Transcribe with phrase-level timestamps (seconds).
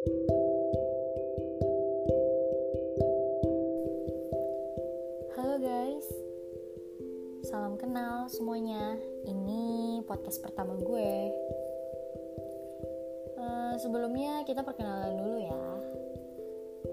[0.00, 0.16] Halo
[5.60, 6.08] guys,
[7.44, 8.96] salam kenal semuanya.
[9.28, 11.12] Ini podcast pertama gue.
[13.36, 15.64] Uh, sebelumnya kita perkenalan dulu ya.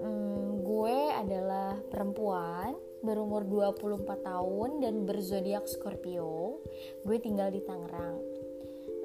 [0.03, 6.59] Hmm, gue adalah perempuan berumur 24 tahun dan berzodiak Scorpio.
[7.07, 8.19] Gue tinggal di Tangerang.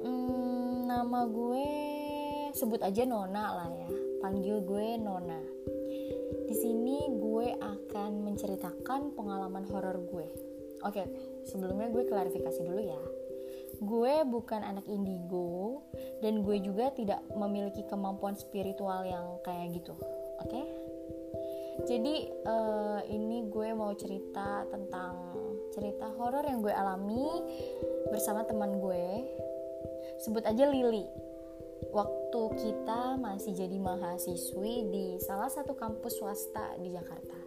[0.03, 1.92] Hmm, nama gue
[2.53, 3.89] sebut aja Nona lah ya.
[4.21, 5.41] Panggil gue Nona.
[6.47, 10.27] Di sini gue akan menceritakan pengalaman horor gue.
[10.85, 11.03] Oke,
[11.49, 13.01] sebelumnya gue klarifikasi dulu ya.
[13.83, 15.83] Gue bukan anak indigo
[16.21, 19.97] dan gue juga tidak memiliki kemampuan spiritual yang kayak gitu.
[20.39, 20.61] Oke?
[21.89, 25.33] Jadi uh, ini gue mau cerita tentang
[25.73, 27.27] cerita horor yang gue alami
[28.13, 29.25] bersama teman gue.
[30.21, 31.09] Sebut aja Lily
[31.89, 37.37] waktu kita masih jadi mahasiswi di salah satu kampus swasta di Jakarta.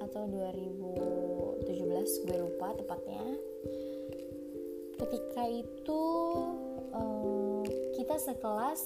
[0.00, 3.36] atau 2017 gue lupa tepatnya.
[4.96, 6.02] Ketika itu
[6.88, 7.60] uh,
[8.00, 8.80] kita sekelas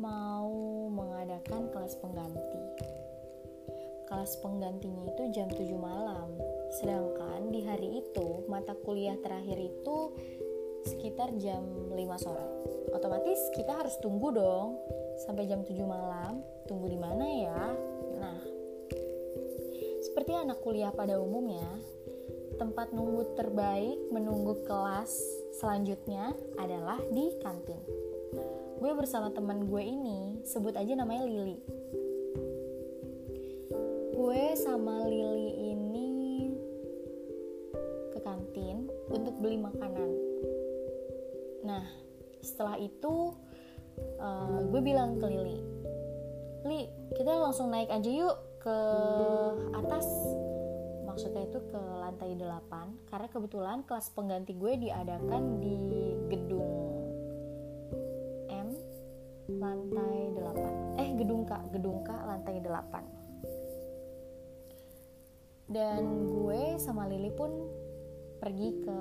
[0.00, 2.99] mau mengadakan kelas pengganti
[4.10, 6.34] kelas penggantinya itu jam 7 malam.
[6.82, 9.98] Sedangkan di hari itu mata kuliah terakhir itu
[10.82, 11.62] sekitar jam
[11.94, 12.46] 5 sore.
[12.90, 14.82] Otomatis kita harus tunggu dong
[15.22, 16.42] sampai jam 7 malam.
[16.66, 17.62] Tunggu di mana ya?
[18.18, 18.38] Nah,
[20.02, 21.70] seperti anak kuliah pada umumnya,
[22.58, 25.14] tempat nunggu terbaik menunggu kelas
[25.54, 27.78] selanjutnya adalah di kantin.
[28.80, 31.79] Gue bersama teman gue ini, sebut aja namanya Lily
[34.30, 36.06] gue sama Lily ini
[38.14, 40.06] ke kantin untuk beli makanan.
[41.66, 41.82] Nah,
[42.38, 43.34] setelah itu
[44.22, 45.58] uh, gue bilang ke Lily,
[46.62, 46.86] Li,
[47.18, 48.76] kita langsung naik aja yuk ke
[49.74, 50.06] atas.
[51.10, 55.74] Maksudnya itu ke lantai 8 karena kebetulan kelas pengganti gue diadakan di
[56.30, 56.70] gedung
[58.46, 58.78] M
[59.58, 61.02] lantai 8.
[61.02, 63.19] Eh, gedung K, gedung K lantai 8
[65.70, 67.48] dan gue sama Lili pun
[68.42, 68.98] pergi ke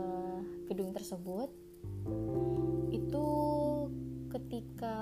[0.69, 1.49] gedung tersebut.
[2.93, 3.25] Itu
[4.29, 4.97] ketika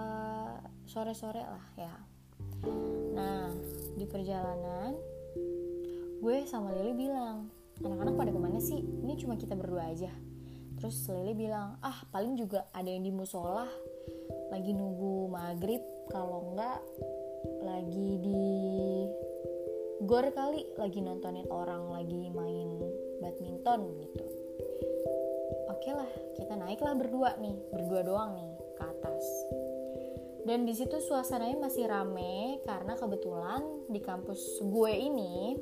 [0.87, 1.93] sore-sore lah ya.
[3.11, 3.51] Nah
[3.99, 4.95] di perjalanan
[6.23, 7.51] gue sama Lili bilang
[7.83, 8.79] anak-anak pada ke mana sih?
[8.79, 10.09] Ini cuma kita berdua aja.
[10.79, 13.67] Terus Lili bilang ah paling juga ada yang di musola.
[14.55, 16.79] Lagi nunggu maghrib kalau enggak
[17.59, 18.47] lagi di
[20.05, 22.69] gor kali lagi nontonin orang lagi main
[23.17, 24.25] badminton gitu.
[25.73, 29.25] Oke lah kita naiklah berdua nih berdua doang nih ke atas.
[30.45, 35.57] Dan di situ suasananya masih rame karena kebetulan di kampus gue ini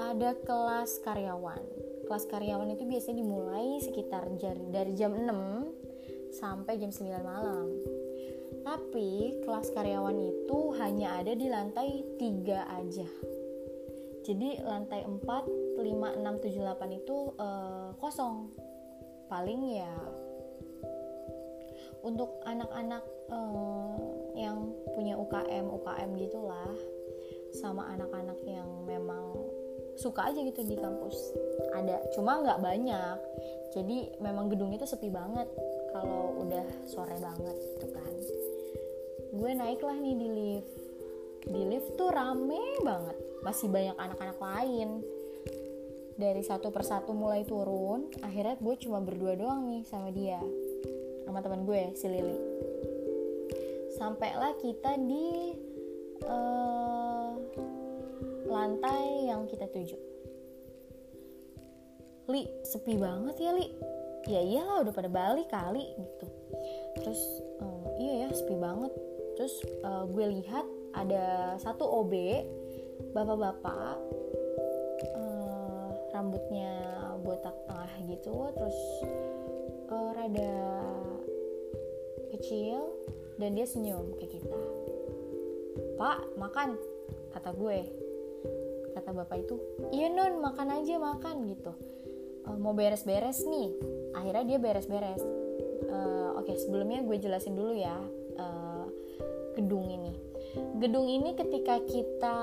[0.00, 1.62] ada kelas karyawan.
[2.08, 4.32] Kelas karyawan itu biasanya dimulai sekitar
[4.72, 7.68] dari jam 6 sampai jam 9 malam.
[8.64, 13.08] Tapi kelas karyawan itu hanya ada di lantai 3 aja
[14.22, 18.54] jadi lantai 4, 5, 6, 7, 8 itu uh, kosong.
[19.26, 19.94] Paling ya
[22.02, 23.98] untuk anak-anak uh,
[24.38, 26.70] yang punya UKM UKM gitulah
[27.54, 29.34] sama anak-anak yang memang
[29.98, 31.34] suka aja gitu di kampus.
[31.74, 33.18] Ada cuma nggak banyak.
[33.74, 35.50] Jadi memang gedung itu sepi banget
[35.90, 38.12] kalau udah sore banget gitu kan.
[39.34, 40.72] Gue naiklah nih di lift.
[41.42, 45.02] Di lift tuh rame banget masih banyak anak-anak lain.
[46.16, 50.38] Dari satu persatu mulai turun akhirnya gue cuma berdua doang nih sama dia.
[51.26, 52.38] Sama teman gue si Lili
[54.02, 55.54] sampailah kita di
[56.26, 57.30] uh,
[58.50, 59.94] lantai yang kita tuju.
[62.26, 63.66] Li sepi banget ya Li?
[64.26, 66.26] Ya iyalah udah pada balik kali gitu.
[66.98, 67.20] Terus
[67.62, 68.90] uh, iya ya sepi banget.
[69.38, 69.54] Terus
[69.86, 70.66] uh, gue lihat
[70.98, 72.12] ada satu OB
[73.12, 73.96] bapak-bapak
[75.20, 76.72] uh, rambutnya
[77.20, 78.78] botak tengah gitu terus
[79.92, 80.56] uh, rada
[82.32, 82.88] kecil
[83.36, 84.60] dan dia senyum ke kita.
[86.00, 86.80] Pak makan
[87.36, 87.78] kata gue.
[88.92, 89.56] Kata bapak itu
[89.92, 91.72] iya non makan aja makan gitu.
[92.48, 93.76] Uh, mau beres-beres nih.
[94.16, 95.20] Akhirnya dia beres-beres.
[95.92, 97.92] Uh, oke okay, sebelumnya gue jelasin dulu ya
[98.40, 98.88] uh,
[99.52, 100.31] gedung ini
[100.80, 102.36] gedung ini ketika kita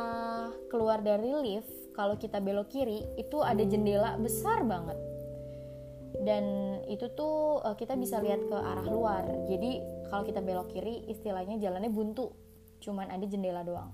[0.70, 4.96] keluar dari lift kalau kita belok kiri itu ada jendela besar banget.
[6.20, 6.44] Dan
[6.90, 9.24] itu tuh uh, kita bisa lihat ke arah luar.
[9.52, 12.32] Jadi kalau kita belok kiri istilahnya jalannya buntu.
[12.80, 13.92] Cuman ada jendela doang.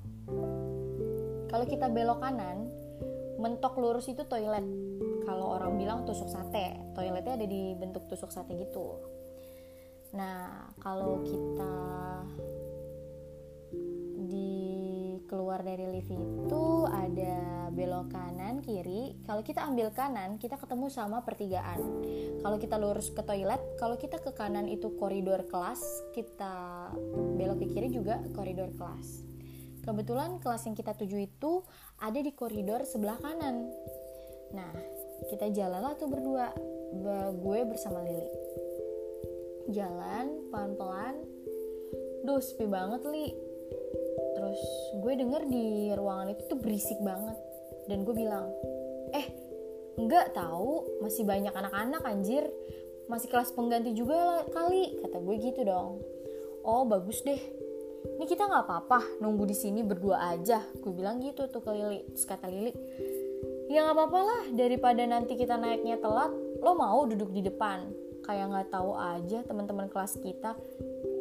[1.50, 2.70] Kalau kita belok kanan
[3.42, 4.64] mentok lurus itu toilet.
[5.26, 6.78] Kalau orang bilang tusuk sate.
[6.94, 9.02] Toiletnya ada di bentuk tusuk sate gitu.
[10.14, 11.74] Nah kalau kita
[15.26, 19.18] keluar dari lift itu ada belok kanan kiri.
[19.26, 21.82] Kalau kita ambil kanan kita ketemu sama pertigaan.
[22.40, 25.82] Kalau kita lurus ke toilet kalau kita ke kanan itu koridor kelas
[26.14, 26.90] kita
[27.36, 29.26] belok ke kiri juga koridor kelas.
[29.86, 31.62] Kebetulan kelas yang kita tuju itu
[32.02, 33.70] ada di koridor sebelah kanan.
[34.54, 34.74] Nah
[35.30, 36.54] kita jalanlah tuh berdua
[37.34, 38.30] gue bersama Lili.
[39.74, 41.18] Jalan pelan-pelan.
[42.26, 43.30] Duh sepi banget Li
[44.46, 44.62] terus
[45.02, 47.34] gue denger di ruangan itu tuh berisik banget.
[47.90, 48.54] Dan gue bilang
[49.10, 49.26] eh
[49.98, 52.46] nggak tahu masih banyak anak-anak anjir.
[53.10, 55.98] Masih kelas pengganti juga kali kata gue gitu dong.
[56.62, 57.42] Oh bagus deh.
[58.06, 62.06] Ini kita nggak apa-apa nunggu di sini berdua aja gue bilang gitu tuh ke Lili.
[62.14, 62.70] Terus kata Lili
[63.66, 66.30] ya nggak apa-apa lah daripada nanti kita naiknya telat
[66.62, 67.90] lo mau duduk di depan.
[68.22, 70.54] Kayak nggak tahu aja teman-teman kelas kita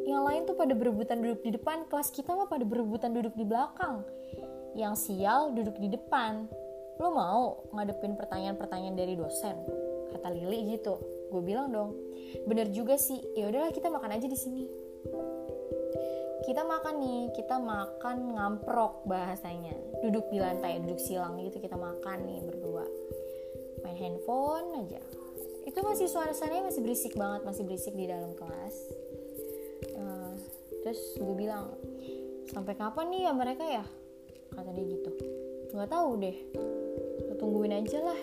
[0.05, 3.45] yang lain tuh pada berebutan duduk di depan kelas kita mah pada berebutan duduk di
[3.49, 4.05] belakang.
[4.77, 6.45] Yang sial duduk di depan.
[7.01, 9.56] Lo mau ngadepin pertanyaan-pertanyaan dari dosen?
[10.12, 11.01] Kata Lili gitu.
[11.33, 11.97] Gue bilang dong
[12.45, 13.19] bener juga sih.
[13.35, 14.65] Ya udahlah kita makan aja di sini.
[16.45, 19.73] Kita makan nih kita makan ngamprok bahasanya.
[20.05, 22.85] Duduk di lantai duduk silang gitu kita makan nih berdua.
[23.81, 25.01] Main handphone aja.
[25.65, 29.04] Itu masih suasananya masih berisik banget masih berisik di dalam kelas
[30.84, 31.72] terus gue bilang
[32.52, 33.84] sampai kapan nih ya mereka ya?
[34.52, 35.10] Kata dia gitu.
[35.75, 36.36] Nggak tahu deh.
[37.26, 38.20] Lo tungguin aja lah.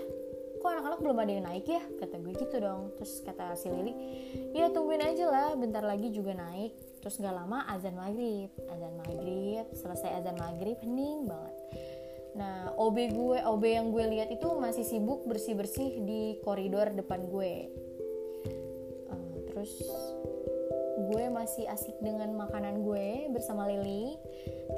[0.61, 1.81] Kok anak-anak belum ada yang naik ya?
[1.99, 2.93] Kata gue gitu dong.
[2.95, 3.93] Terus kata si Lili
[4.53, 5.49] ya tungguin aja lah.
[5.57, 7.01] Bentar lagi juga naik.
[7.01, 8.53] Terus gak lama azan maghrib.
[8.69, 11.55] Azan maghrib selesai azan maghrib hening banget.
[12.37, 17.27] Nah OB gue OB yang gue lihat itu masih sibuk bersih bersih di koridor depan
[17.27, 17.53] gue.
[19.11, 19.75] Uh, terus
[21.11, 24.15] gue masih asik dengan makanan gue bersama Lily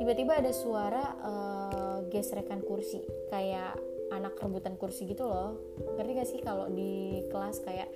[0.02, 3.78] tiba-tiba ada suara uh, gesrekan kursi kayak
[4.10, 5.58] anak rebutan kursi gitu loh.
[5.98, 7.90] Ngerti gak sih kalau di kelas kayak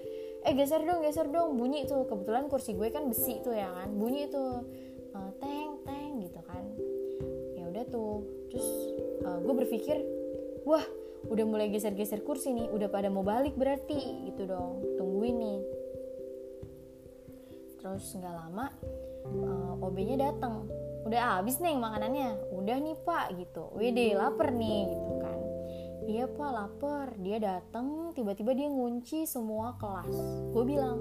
[0.45, 2.05] eh geser dong geser dong bunyi tuh.
[2.05, 4.65] Kebetulan kursi gue kan besi tuh ya kan bunyi tuh
[5.17, 6.63] uh, teng teng gitu kan.
[7.57, 8.67] Ya udah tuh terus
[9.25, 9.97] uh, gue berpikir
[10.65, 10.85] wah
[11.27, 14.85] udah mulai geser-geser kursi nih udah pada mau balik berarti gitu dong.
[14.97, 15.59] Tungguin nih
[17.95, 18.67] terus nggak lama
[19.31, 20.67] uh, OB-nya datang
[21.07, 22.35] udah habis nih makanannya.
[22.51, 23.71] Udah nih pak gitu.
[23.71, 25.39] Wede lapar nih gitu kan.
[26.03, 27.07] Iya pak lapar.
[27.23, 30.11] Dia datang tiba-tiba dia ngunci semua kelas.
[30.51, 30.99] Gue bilang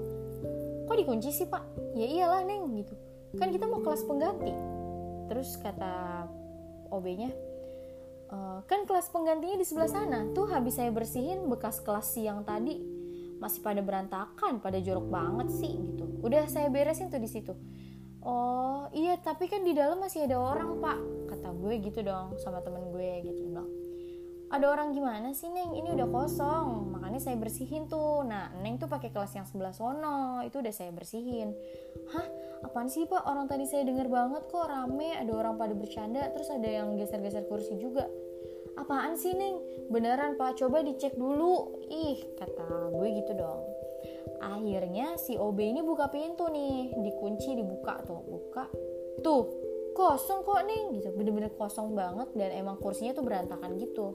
[0.87, 1.67] kok dikunci sih pak?
[1.99, 2.95] Ya iyalah neng gitu.
[3.35, 4.55] Kan kita mau kelas pengganti.
[5.27, 6.23] Terus kata
[6.87, 7.27] OB-nya
[8.31, 10.23] e, kan kelas penggantinya di sebelah sana.
[10.31, 12.96] Tuh habis saya bersihin bekas kelas siang tadi
[13.37, 16.05] masih pada berantakan pada jorok banget sih gitu.
[16.25, 17.53] Udah saya beresin tuh di situ.
[18.25, 20.99] Oh iya tapi kan di dalam masih ada orang pak.
[21.31, 23.41] Kata gue gitu dong sama temen gue gitu.
[23.47, 23.69] Bilang
[24.47, 25.75] ada orang gimana sih neng?
[25.75, 26.95] Ini udah kosong.
[26.95, 28.23] Makanya saya bersihin tuh.
[28.23, 30.39] Nah neng tuh pakai kelas yang sebelah sono.
[30.47, 31.51] Itu udah saya bersihin.
[32.15, 32.27] Hah?
[32.63, 33.27] Apaan sih pak?
[33.27, 35.19] Orang tadi saya denger banget kok rame.
[35.19, 36.31] Ada orang pada bercanda.
[36.31, 38.07] Terus ada yang geser-geser kursi juga
[38.77, 39.59] apaan sih neng?
[39.89, 40.61] Beneran pak.
[40.61, 41.81] Coba dicek dulu.
[41.89, 43.61] Ih kata gue gitu dong.
[44.37, 46.93] Akhirnya si OB ini buka pintu nih.
[46.93, 48.21] Dikunci dibuka tuh.
[48.21, 48.69] Buka.
[49.25, 49.43] Tuh
[49.97, 51.09] kosong kok nih gitu.
[51.17, 54.13] Bener-bener kosong banget dan emang kursinya tuh berantakan gitu.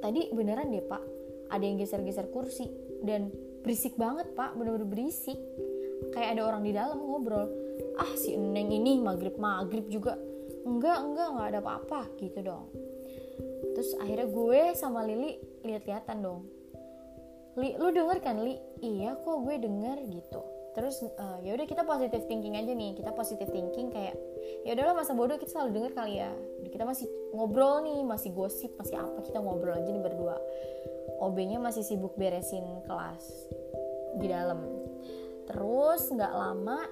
[0.00, 1.02] Tadi beneran deh pak.
[1.50, 2.68] Ada yang geser-geser kursi.
[3.00, 3.32] Dan
[3.64, 4.52] berisik banget pak.
[4.54, 5.40] Bener-bener berisik.
[6.12, 7.48] Kayak ada orang di dalam ngobrol.
[7.96, 10.16] Ah si Neng ini maghrib maghrib juga
[10.66, 12.66] enggak enggak enggak ada apa-apa gitu dong
[13.72, 16.42] terus akhirnya gue sama Lili lihat-lihatan dong
[17.58, 18.54] Li, lu denger kan Li?
[18.78, 20.40] Iya kok gue denger gitu.
[20.70, 22.94] Terus uh, ya udah kita positive thinking aja nih.
[22.94, 24.14] Kita positive thinking kayak
[24.62, 26.30] ya udahlah masa bodoh kita selalu denger kali ya.
[26.70, 30.38] Kita masih ngobrol nih, masih gosip, masih apa kita ngobrol aja nih berdua.
[31.20, 33.50] OB-nya masih sibuk beresin kelas
[34.22, 34.62] di dalam.
[35.50, 36.86] Terus nggak lama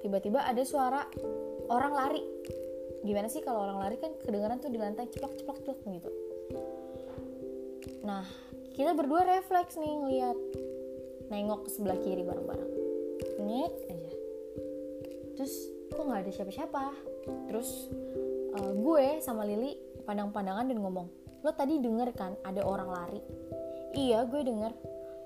[0.00, 1.04] tiba-tiba ada suara
[1.68, 2.22] orang lari.
[3.04, 6.10] Gimana sih kalau orang lari kan kedengaran tuh di lantai ceplok ceplok ceplok gitu.
[8.04, 8.24] Nah
[8.72, 10.38] kita berdua refleks nih ngeliat.
[11.28, 12.72] Nengok ke sebelah kiri bareng-bareng.
[13.44, 14.12] Ngek aja.
[15.36, 15.52] Terus
[15.92, 16.84] kok nggak ada siapa-siapa?
[17.48, 17.88] Terus
[18.56, 21.08] uh, gue sama Lili pandang-pandangan dan ngomong
[21.44, 23.20] lo tadi denger kan ada orang lari?
[23.96, 24.72] Iya gue denger.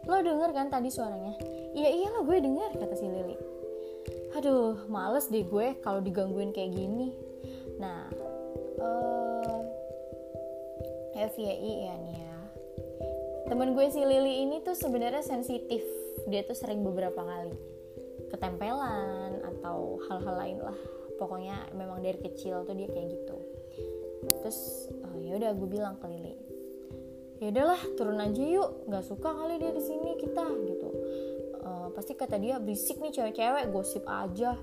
[0.07, 1.35] Lo denger kan tadi suaranya?
[1.75, 3.58] Iya iya lo gue denger kata si Lili
[4.38, 7.11] aduh males deh gue kalau digangguin kayak gini.
[7.83, 8.07] Nah
[8.78, 9.62] uh,
[11.18, 12.38] eh, FYI ya nih ya
[13.50, 15.83] temen gue si Lili ini tuh sebenarnya sensitif.
[16.30, 17.50] Dia tuh sering beberapa kali
[18.30, 20.78] ketempelan atau hal-hal lain lah.
[21.18, 23.37] Pokoknya memang dari kecil tuh dia kayak gitu.
[24.38, 26.35] Terus oh, ya udah gue bilang ke Lili
[27.38, 28.87] ya udahlah turun aja yuk.
[28.87, 30.88] Nggak suka kali dia di sini kita gitu
[31.99, 34.55] pasti kata dia berisik nih cewek-cewek gosip aja.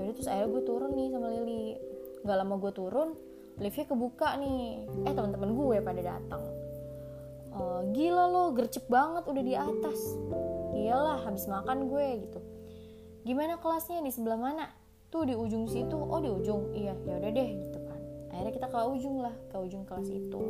[0.00, 1.76] Jadi terus akhirnya gue turun nih sama Lili
[2.24, 3.08] nggak lama gue turun
[3.60, 4.88] liftnya kebuka nih.
[5.04, 6.42] Eh teman-teman gue pada datang.
[7.52, 10.00] Uh, gila lo gercep banget udah di atas.
[10.72, 12.40] Iyalah habis makan gue gitu.
[13.28, 14.72] Gimana kelasnya di sebelah mana?
[15.12, 15.96] Tuh di ujung situ.
[15.96, 16.72] Oh di ujung?
[16.72, 18.00] Iya ya udah deh gitu kan.
[18.32, 20.40] Akhirnya kita ke ujung lah ke ujung kelas itu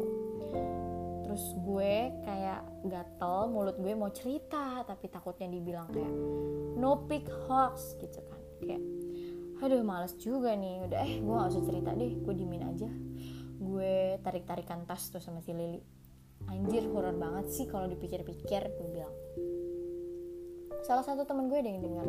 [1.27, 6.15] terus gue kayak gatel mulut gue mau cerita tapi takutnya dibilang kayak
[6.79, 8.41] no pick hoax gitu kan.
[8.63, 8.83] Kayak
[9.59, 10.87] aduh males juga nih.
[10.87, 12.89] Udah eh gue gak usah cerita deh gue dimin aja.
[13.59, 15.83] Gue tarik tarikan tas tuh sama si Lili
[16.47, 19.15] anjir horor banget sih kalau dipikir-pikir gue bilang.
[20.87, 22.07] Salah satu temen gue ada yang dengar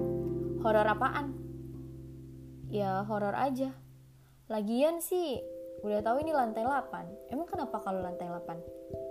[0.62, 1.34] horor apaan?
[2.70, 3.74] Ya horor aja.
[4.48, 5.42] Lagian sih
[5.86, 9.07] udah tahu ini lantai 8 emang kenapa kalau lantai 8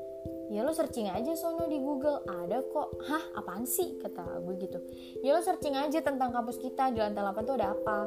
[0.47, 2.23] ya lo searching aja sono di Google.
[2.27, 2.89] Ada kok.
[3.07, 3.99] Hah apaan sih?
[3.99, 4.79] Kata gue gitu.
[5.23, 7.99] Ya lo searching aja tentang kampus kita di lantai 8 tuh ada apa.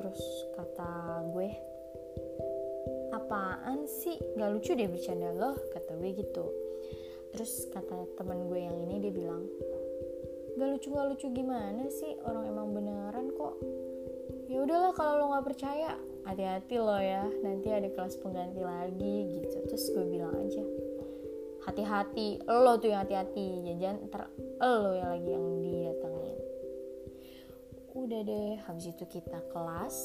[0.00, 0.20] Terus
[0.56, 0.90] kata
[1.32, 1.48] gue
[3.16, 4.16] apaan sih?
[4.36, 6.46] Gak lucu deh bercanda lo kata gue gitu.
[7.30, 9.44] Terus kata teman gue yang ini dia bilang
[10.58, 12.16] gak lucu gak lucu gimana sih?
[12.26, 13.56] Orang emang beneran kok.
[14.50, 15.94] Ya udahlah kalau lo nggak percaya
[16.26, 17.22] hati-hati lo ya.
[17.46, 19.56] Nanti ada kelas pengganti lagi gitu.
[19.70, 20.89] Terus gue bilang aja
[21.64, 23.76] hati-hati lo tuh yang hati-hati.
[23.76, 24.22] Jangan ntar
[24.60, 26.38] lo yang lagi yang didatengin.
[27.90, 29.96] Udah deh habis itu kita kelas.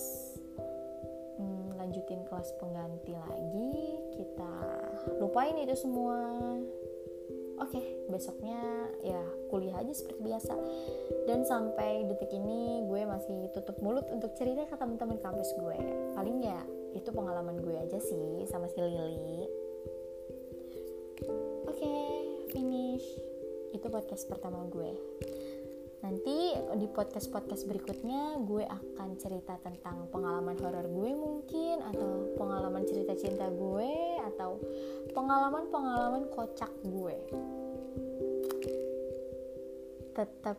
[1.36, 3.74] Hmm, lanjutin kelas pengganti lagi.
[4.16, 4.54] Kita
[5.22, 6.20] lupain itu semua.
[7.56, 8.60] Oke okay, besoknya
[9.00, 10.54] ya kuliah aja seperti biasa.
[11.24, 15.78] Dan sampai detik ini gue masih tutup mulut untuk cerita ke teman-teman kampus gue.
[16.20, 16.60] Paling ya
[16.92, 19.48] itu pengalaman gue aja sih sama si okay,
[22.56, 23.04] finish.
[23.76, 24.96] Itu podcast pertama gue.
[26.00, 33.12] Nanti di podcast-podcast berikutnya gue akan cerita tentang pengalaman horor gue mungkin atau pengalaman cerita
[33.20, 33.92] cinta gue
[34.32, 34.64] atau
[35.12, 37.18] pengalaman-pengalaman kocak gue.
[40.16, 40.56] Tetap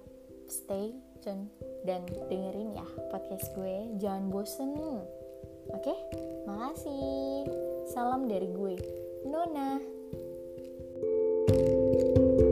[0.52, 0.92] stay
[1.24, 1.48] tune
[1.88, 3.96] dan dengerin ya podcast gue.
[3.96, 4.76] Jangan bosen.
[5.72, 5.80] Oke?
[5.80, 5.98] Okay?
[6.44, 7.48] makasih.
[7.90, 8.76] Salam dari gue
[9.26, 9.95] Nona
[12.16, 12.45] thank you